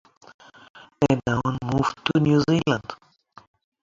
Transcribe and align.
They 0.99 1.19
then 1.27 1.59
moved 1.63 1.95
to 2.05 2.19
New 2.21 2.43
Zealand. 2.49 2.93